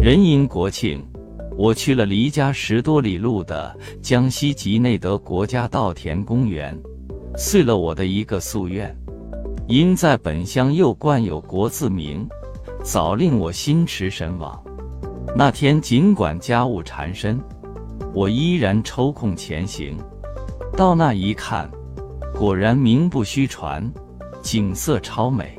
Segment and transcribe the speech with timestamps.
[0.00, 1.02] 人因国庆，
[1.56, 6.76] 我去了离家十多里路的江西吉内德国家稻田公园，
[7.36, 8.94] 遂了我的一个夙愿。
[9.68, 12.28] 因在本乡又冠有国字名，
[12.82, 14.60] 早令我心驰神往。
[15.36, 17.40] 那天尽管家务缠身，
[18.12, 19.96] 我依然抽空前行。
[20.76, 21.70] 到那一看，
[22.34, 23.90] 果然名不虚传，
[24.42, 25.58] 景色超美。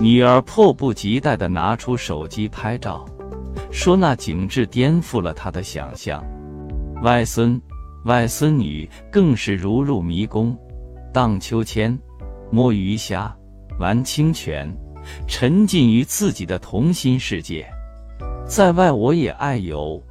[0.00, 3.04] 女儿迫不及待地拿出手机拍照，
[3.70, 6.24] 说那景致颠覆了她的想象。
[7.02, 7.60] 外孙、
[8.04, 10.56] 外孙女更是如入迷宫，
[11.12, 11.96] 荡秋千。
[12.50, 13.36] 摸鱼虾，
[13.78, 14.74] 玩清泉，
[15.26, 17.68] 沉浸于自己的童心世界。
[18.46, 20.02] 在外我也爱游，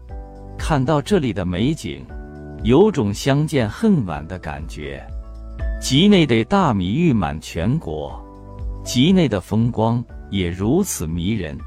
[0.55, 2.05] 看到这里的美景，
[2.61, 5.03] 有种相见恨晚的感觉。
[5.79, 8.19] 集内的大米誉满全国，
[8.83, 11.57] 集内的风光也如此迷人。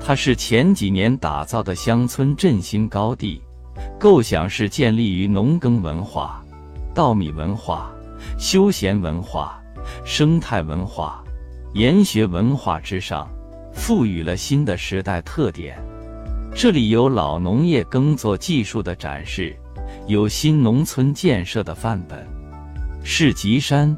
[0.00, 3.42] 它是前几年打造的乡村振兴高地，
[4.00, 6.42] 构想是建立于农耕文化、
[6.94, 7.92] 稻米文化、
[8.38, 9.60] 休闲文化。
[10.02, 11.22] 生态文化、
[11.74, 13.28] 研学文化之上，
[13.74, 15.78] 赋予了新的时代特点。
[16.54, 19.54] 这里有老农业耕作技术的展示，
[20.06, 22.26] 有新农村建设的范本，
[23.06, 23.94] 是集山、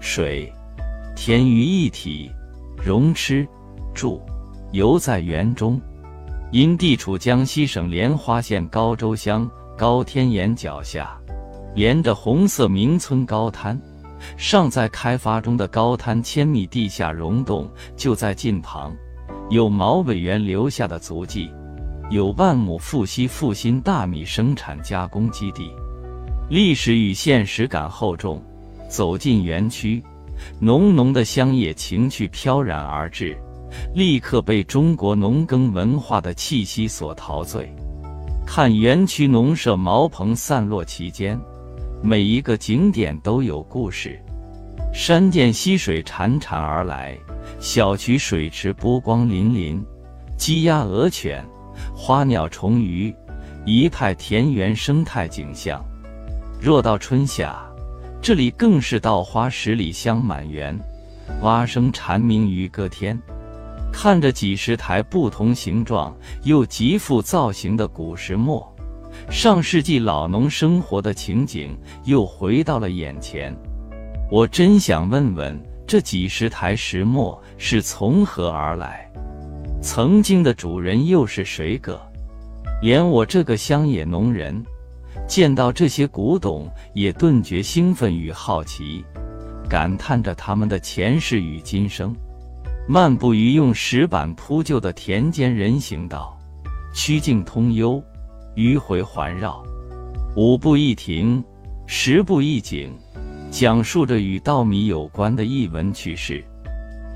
[0.00, 0.50] 水、
[1.14, 2.30] 田于一体，
[2.82, 3.46] 融吃、
[3.94, 4.20] 住、
[4.72, 5.78] 游在园中。
[6.52, 11.20] 因地处江西省莲花县高州乡高天岩脚下，
[11.74, 13.78] 连着红色名村高滩。
[14.38, 18.90] 尚在开发中的高滩千米地下溶洞就在近旁，
[19.50, 21.50] 有毛委员留下的足迹，
[22.08, 25.70] 有万亩富硒复兴大米生产加工基地，
[26.48, 28.42] 历史与现实感厚重。
[28.88, 30.02] 走进园区，
[30.60, 33.36] 浓浓的乡野情趣飘然而至，
[33.94, 37.70] 立刻被中国农耕文化的气息所陶醉。
[38.46, 41.38] 看园区农舍茅棚散落其间。
[42.02, 44.20] 每一个景点都有故事，
[44.92, 47.16] 山涧溪水潺潺而来，
[47.58, 49.82] 小渠水池波光粼粼，
[50.36, 51.42] 鸡鸭鹅犬、
[51.96, 53.12] 花鸟虫鱼，
[53.64, 55.82] 一派田园生态景象。
[56.60, 57.58] 若到春夏，
[58.20, 60.78] 这里更是稻花十里香满园，
[61.42, 63.18] 蛙声蝉鸣于歌天。
[63.92, 68.70] 看着几十台不同形状又极富造型的古石磨。
[69.30, 71.74] 上世纪老农生活的情景
[72.04, 73.56] 又回到了眼前，
[74.30, 79.10] 我真想问问这几十台石磨是从何而来，
[79.80, 81.98] 曾经的主人又是谁个？
[82.82, 84.62] 连我这个乡野农人，
[85.26, 89.04] 见到这些古董也顿觉兴奋与好奇，
[89.68, 92.14] 感叹着他们的前世与今生。
[92.88, 96.38] 漫步于用石板铺就的田间人行道，
[96.94, 98.02] 曲径通幽。
[98.54, 99.62] 迂回环绕，
[100.34, 101.44] 五步一亭，
[101.86, 102.90] 十步一景，
[103.50, 106.42] 讲述着与稻米有关的译文趣事。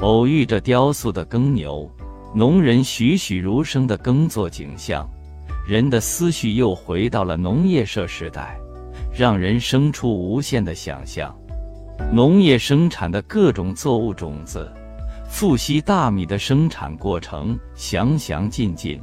[0.00, 1.91] 偶遇着雕塑的耕牛，
[2.34, 5.09] 农人栩栩如生的耕作景象，
[5.66, 8.59] 人的思绪又回到了农业社时代，
[9.12, 11.34] 让人生出无限的想象。
[12.12, 14.72] 农业生产的各种作物种子，
[15.28, 19.00] 富硒大米的生产过程详详尽尽。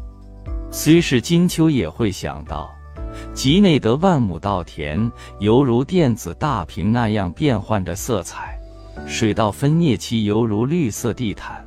[0.71, 2.69] 虽是金秋，也会想到，
[3.33, 8.59] 吉内德万亩稻田犹如电子大屏那样变换着色彩，
[9.05, 11.65] 水稻分蘖期犹如绿色地毯，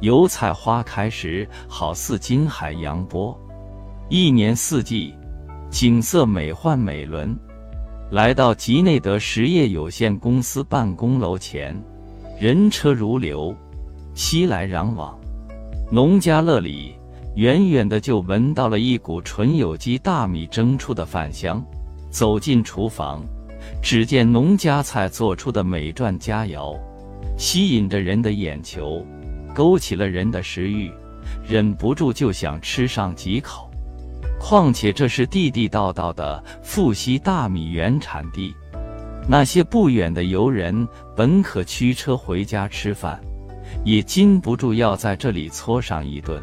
[0.00, 3.34] 油菜花开时好似金海扬波，
[4.10, 5.14] 一年四季，
[5.70, 7.34] 景色美奂美轮。
[8.10, 11.74] 来到吉内德实业有限公司办公楼前，
[12.38, 13.56] 人车如流，
[14.14, 15.18] 熙来攘往，
[15.90, 16.94] 农家乐里。
[17.36, 21.64] 远远的就闻到了一股纯有机大米蒸出的饭香，
[22.10, 23.24] 走进厨房，
[23.82, 26.78] 只见农家菜做出的美馔佳肴，
[27.36, 29.04] 吸引着人的眼球，
[29.52, 30.92] 勾起了人的食欲，
[31.44, 33.68] 忍不住就想吃上几口。
[34.46, 38.54] 况且这是地地道道的富硒大米原产地，
[39.26, 40.86] 那些不远的游人
[41.16, 43.18] 本可驱车回家吃饭，
[43.86, 46.42] 也禁不住要在这里搓上一顿。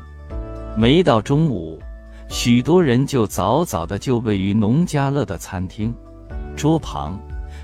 [0.76, 1.80] 没到中午，
[2.28, 5.94] 许多人就早早的就位于农家乐的餐厅
[6.58, 7.20] 桌旁，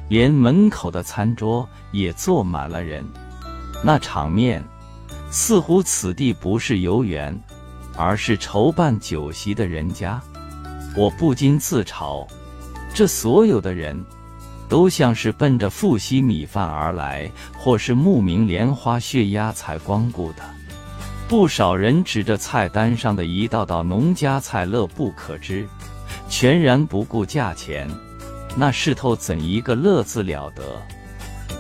[0.08, 3.04] 连门口的餐桌也坐满了人。
[3.84, 4.64] 那场面，
[5.32, 7.36] 似乎此地不是游园，
[7.98, 10.22] 而是筹办酒席的人家。
[10.96, 12.26] 我不禁自嘲：
[12.94, 14.02] 这所有的人，
[14.70, 20.44] 都像是奔着富硒米饭而来，或是慕名莲花血鸭才光顾的。
[21.28, 25.68] 不少人指着菜单上的一道道农家菜乐不可支，
[26.30, 27.90] 全然不顾价钱，
[28.56, 30.64] 那势头怎一个乐字了得！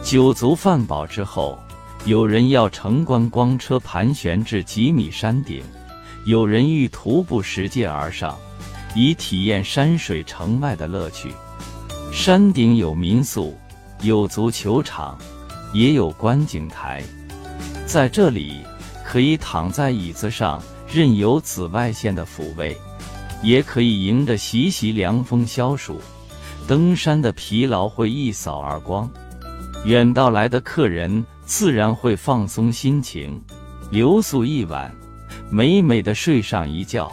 [0.01, 1.59] 酒足饭饱之后，
[2.05, 5.61] 有人要乘观光车盘旋至几米山顶，
[6.27, 8.37] 有人欲徒步拾阶而上，
[8.93, 11.31] 以体验山水城外的乐趣。
[12.11, 13.57] 山顶有民宿，
[14.01, 15.17] 有足球场，
[15.71, 17.01] 也有观景台，
[17.85, 18.57] 在这里。
[19.05, 22.75] 可以躺在椅子上，任由紫外线的抚慰；
[23.41, 26.01] 也可以迎着习习凉风消暑。
[26.67, 29.09] 登山的疲劳会一扫而光，
[29.85, 33.41] 远道来的客人自然会放松心情，
[33.91, 34.93] 留宿一晚，
[35.49, 37.11] 美美的睡上一觉，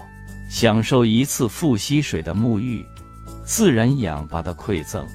[0.48, 2.84] 享受一次富硒水的沐浴，
[3.44, 5.06] 自然氧吧的馈赠。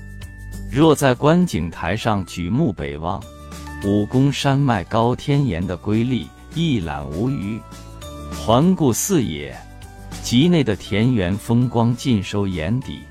[0.72, 3.22] 若在观景台上举目北望，
[3.84, 6.28] 武功山脉高天岩的瑰丽。
[6.56, 7.60] 一览无余，
[8.36, 9.56] 环顾四野，
[10.24, 13.02] 集内的田园风光尽收眼底。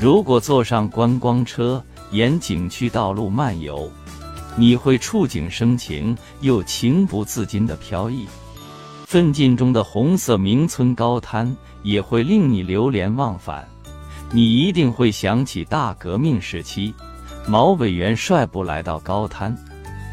[0.00, 3.90] 如果坐上观光车，沿景区道路漫游，
[4.56, 8.26] 你会触景生情，又情不自禁的飘逸。
[9.04, 13.66] 奋进中的红色名村高滩也会令你流连忘返。
[14.32, 16.92] 你一定会想起大革命时期，
[17.46, 19.56] 毛委员率部来到高滩。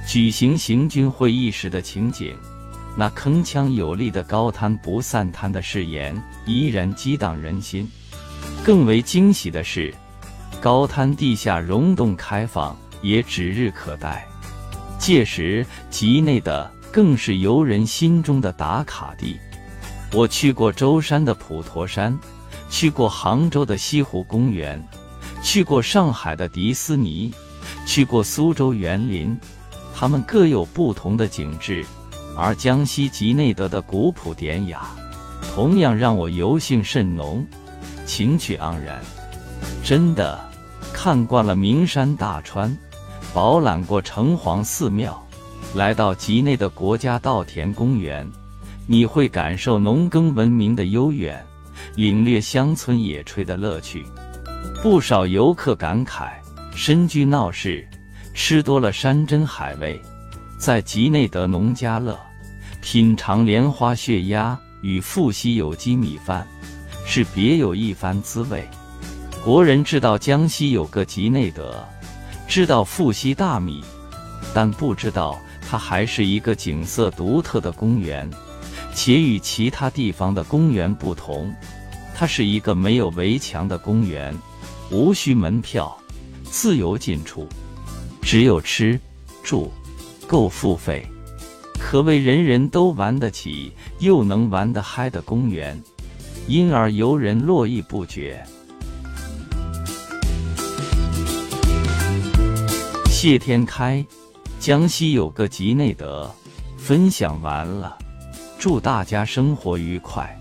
[0.08, 2.36] 举行行军会议时的情景，
[2.96, 7.90] 那铿锵有力的高滩不散滩的誓言依然激荡人心。
[8.64, 9.94] 更为惊喜的是，
[10.60, 14.28] 高滩地下溶洞开放也指日可待。
[15.00, 19.40] 届时，集内的更是游人心中的打卡地。
[20.14, 22.18] 我去过舟山的普陀山，
[22.70, 24.84] 去过杭州的西湖公园，
[25.42, 27.34] 去过上海的迪斯尼，
[27.86, 29.38] 去过苏州园林。
[29.96, 31.86] 它们各有不同的景致，
[32.36, 34.82] 而江西吉内德的古朴典雅，
[35.54, 37.46] 同样让我游兴甚浓，
[38.06, 39.00] 情趣盎然。
[39.84, 40.40] 真的，
[40.92, 42.76] 看惯了名山大川，
[43.34, 45.24] 饱览过城隍寺庙，
[45.74, 48.30] 来到吉内的国家稻田公园，
[48.88, 51.42] 你会感受农耕文明的悠远，
[51.96, 54.06] 领略乡村野炊的乐趣。
[54.84, 56.32] 不少游客感慨：
[56.76, 57.88] 身居闹市。
[58.34, 60.02] 吃多了山珍海味，
[60.58, 62.18] 在吉内德农家乐
[62.82, 66.48] 品尝莲花血鸭与富硒有机米饭，
[67.06, 68.66] 是别有一番滋味。
[69.44, 71.86] 国人知道江西有个吉内德，
[72.48, 73.84] 知道富硒大米，
[74.54, 75.38] 但不知道
[75.72, 78.30] 它还是一个景色独特的公园，
[78.94, 81.50] 且与其他地方的公园不同，
[82.14, 84.38] 它是一个没有围墙的公园，
[84.90, 85.98] 无需门票，
[86.44, 87.48] 自由进出。
[88.22, 89.00] 只有吃、
[89.42, 89.72] 住、
[90.28, 91.08] 够付费，
[91.80, 95.82] 可谓人人都玩得起又能玩得嗨的公园，
[96.48, 98.46] 因而游人络绎不绝。
[103.10, 104.06] 谢天开，
[104.62, 106.30] 江西有个吉内德，
[106.78, 107.98] 分享完了，
[108.60, 110.40] 祝大家生活愉快。